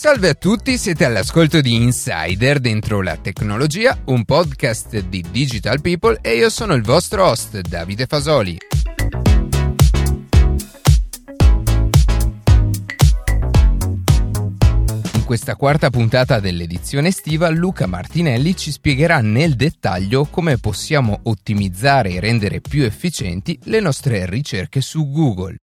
[0.00, 6.20] Salve a tutti, siete all'ascolto di Insider dentro la tecnologia, un podcast di Digital People
[6.22, 8.56] e io sono il vostro host Davide Fasoli.
[15.12, 22.12] In questa quarta puntata dell'edizione estiva Luca Martinelli ci spiegherà nel dettaglio come possiamo ottimizzare
[22.12, 25.56] e rendere più efficienti le nostre ricerche su Google.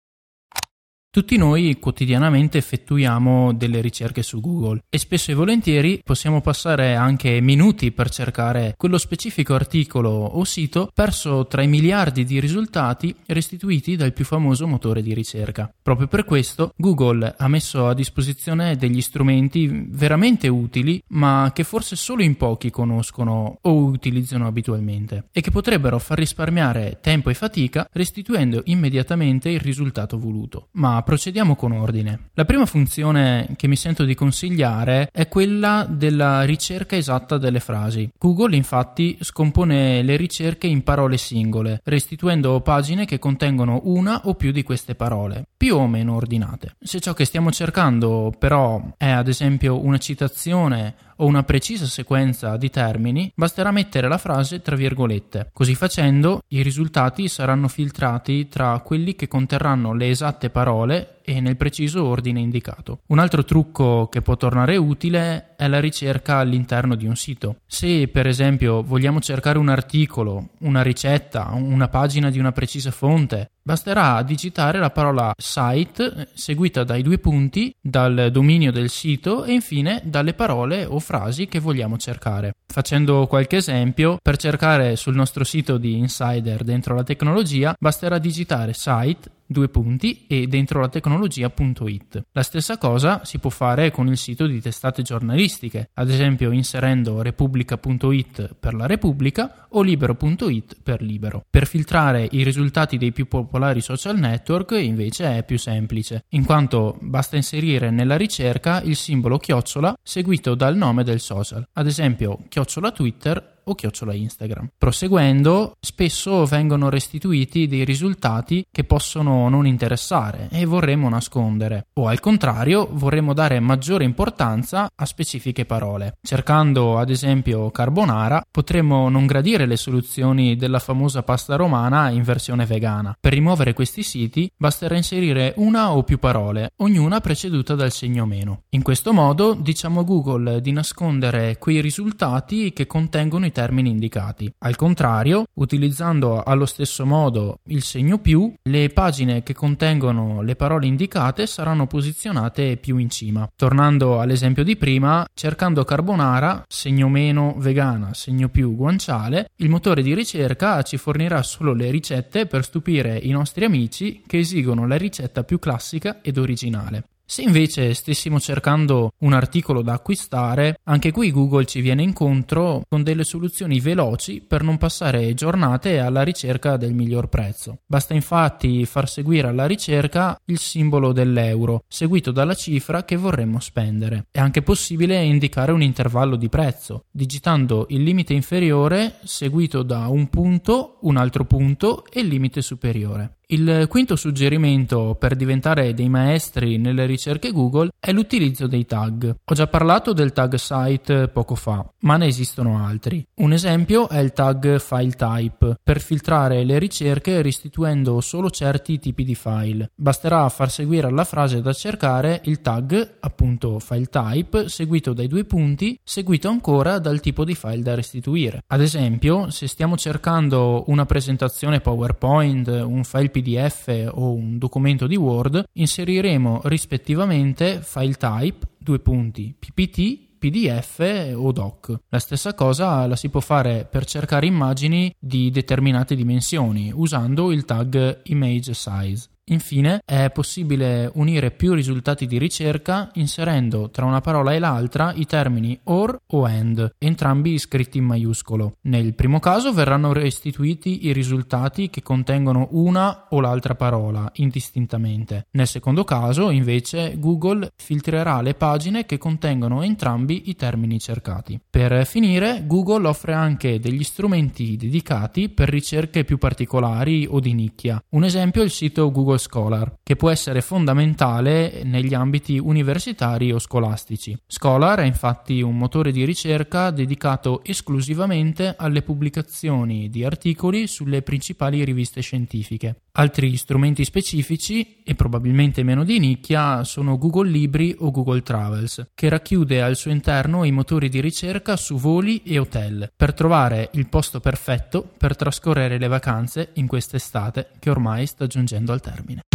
[1.16, 7.40] Tutti noi quotidianamente effettuiamo delle ricerche su Google e spesso e volentieri possiamo passare anche
[7.40, 13.96] minuti per cercare quello specifico articolo o sito perso tra i miliardi di risultati restituiti
[13.96, 15.74] dal più famoso motore di ricerca.
[15.82, 21.96] Proprio per questo Google ha messo a disposizione degli strumenti veramente utili ma che forse
[21.96, 27.88] solo in pochi conoscono o utilizzano abitualmente e che potrebbero far risparmiare tempo e fatica
[27.94, 30.68] restituendo immediatamente il risultato voluto.
[30.72, 32.32] Ma procediamo con ordine.
[32.34, 38.10] La prima funzione che mi sento di consigliare è quella della ricerca esatta delle frasi.
[38.18, 44.52] Google infatti scompone le ricerche in parole singole, restituendo pagine che contengono una o più
[44.52, 46.76] di queste parole, più o meno ordinate.
[46.80, 52.58] Se ciò che stiamo cercando però è ad esempio una citazione o una precisa sequenza
[52.58, 55.50] di termini, basterà mettere la frase tra virgolette.
[55.54, 61.58] Così facendo, i risultati saranno filtrati tra quelli che conterranno le esatte parole e nel
[61.58, 63.00] preciso ordine indicato.
[63.08, 67.58] Un altro trucco che può tornare utile è la ricerca all'interno di un sito.
[67.66, 73.52] Se per esempio vogliamo cercare un articolo, una ricetta, una pagina di una precisa fonte,
[73.62, 80.02] basterà digitare la parola site seguita dai due punti, dal dominio del sito e infine
[80.04, 82.54] dalle parole o frasi che vogliamo cercare.
[82.68, 88.74] Facendo qualche esempio, per cercare sul nostro sito di Insider dentro la tecnologia, basterà digitare
[88.74, 92.26] site due punti e dentro la tecnologia.it.
[92.32, 97.22] La stessa cosa si può fare con il sito di testate giornalistiche, ad esempio inserendo
[97.22, 101.44] repubblica.it per la Repubblica o libero.it per libero.
[101.50, 106.98] Per filtrare i risultati dei più popolari social network invece è più semplice, in quanto
[107.02, 112.92] basta inserire nella ricerca il simbolo chiocciola seguito dal nome del social, ad esempio chiocciola
[112.92, 114.70] Twitter o chiocciola Instagram.
[114.78, 122.20] Proseguendo, spesso vengono restituiti dei risultati che possono non interessare e vorremmo nascondere, o al
[122.20, 126.18] contrario vorremmo dare maggiore importanza a specifiche parole.
[126.22, 132.66] Cercando ad esempio carbonara, potremmo non gradire le soluzioni della famosa pasta romana in versione
[132.66, 133.16] vegana.
[133.20, 138.64] Per rimuovere questi siti basterà inserire una o più parole, ognuna preceduta dal segno meno.
[138.70, 144.54] In questo modo diciamo a Google di nascondere quei risultati che contengono i termini indicati.
[144.60, 150.88] Al contrario, utilizzando allo stesso modo il segno più, le pagine che contengono le parole
[150.88, 153.50] indicate saranno posizionate più in cima.
[153.56, 160.14] Tornando all'esempio di prima, cercando carbonara, segno meno vegana, segno più guanciale, il motore di
[160.14, 165.44] ricerca ci fornirà solo le ricette per stupire i nostri amici che esigono la ricetta
[165.44, 167.06] più classica ed originale.
[167.28, 173.02] Se invece stessimo cercando un articolo da acquistare, anche qui Google ci viene incontro con
[173.02, 177.80] delle soluzioni veloci per non passare giornate alla ricerca del miglior prezzo.
[177.88, 184.28] Basta infatti far seguire alla ricerca il simbolo dell'euro, seguito dalla cifra che vorremmo spendere.
[184.30, 190.28] È anche possibile indicare un intervallo di prezzo, digitando il limite inferiore seguito da un
[190.30, 193.35] punto, un altro punto e il limite superiore.
[193.48, 199.36] Il quinto suggerimento per diventare dei maestri nelle ricerche Google è l'utilizzo dei tag.
[199.44, 203.24] Ho già parlato del tag site poco fa, ma ne esistono altri.
[203.36, 209.24] Un esempio è il tag file type, per filtrare le ricerche restituendo solo certi tipi
[209.24, 209.92] di file.
[209.94, 215.44] Basterà far seguire alla frase da cercare il tag, appunto file type, seguito dai due
[215.44, 218.64] punti, seguito ancora dal tipo di file da restituire.
[218.66, 225.18] Ad esempio, se stiamo cercando una presentazione PowerPoint, un file PDF o un documento di
[225.18, 231.94] Word, inseriremo rispettivamente file type, due punti, PPT, PDF o doc.
[232.10, 237.66] La stessa cosa la si può fare per cercare immagini di determinate dimensioni usando il
[237.66, 239.28] tag image size.
[239.48, 245.28] Infine è possibile unire più risultati di ricerca inserendo tra una parola e l'altra i
[245.28, 248.78] termini or o and, entrambi scritti in maiuscolo.
[248.82, 255.46] Nel primo caso verranno restituiti i risultati che contengono una o l'altra parola indistintamente.
[255.52, 261.60] Nel secondo caso, invece, Google filtrerà le pagine che contengono entrambi i termini cercati.
[261.70, 268.04] Per finire, Google offre anche degli strumenti dedicati per ricerche più particolari o di nicchia.
[268.10, 273.52] Un esempio è il sito Google Google Scholar, che può essere fondamentale negli ambiti universitari
[273.52, 274.38] o scolastici.
[274.48, 281.84] Scholar è infatti un motore di ricerca dedicato esclusivamente alle pubblicazioni di articoli sulle principali
[281.84, 283.02] riviste scientifiche.
[283.18, 289.30] Altri strumenti specifici, e probabilmente meno di nicchia, sono Google Libri o Google Travels, che
[289.30, 294.08] racchiude al suo interno i motori di ricerca su voli e hotel, per trovare il
[294.08, 299.25] posto perfetto per trascorrere le vacanze in quest'estate che ormai sta giungendo al termine.
[299.26, 299.55] mean